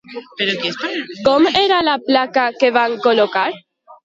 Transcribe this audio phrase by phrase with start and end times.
[1.27, 3.47] Com era la placa que van col·locar?